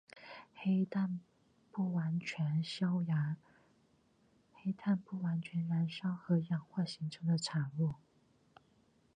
[0.55, 1.19] 黑碳
[1.71, 2.95] 不完全燃烧
[6.15, 7.93] 和氧化形成的产物。